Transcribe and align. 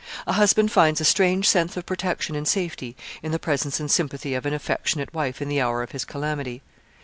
A 0.25 0.33
husband 0.33 0.71
finds 0.71 0.99
a 0.99 1.05
strange 1.05 1.47
sense 1.47 1.77
of 1.77 1.85
protection 1.85 2.35
and 2.35 2.47
safety 2.47 2.95
in 3.21 3.31
the 3.31 3.37
presence 3.37 3.79
and 3.79 3.91
sympathy 3.91 4.33
of 4.33 4.47
an 4.47 4.53
affectionate 4.55 5.13
wife 5.13 5.43
in 5.43 5.47
the 5.47 5.61
hour 5.61 5.83
of 5.83 5.91
his 5.91 6.05
calamity. 6.05 6.63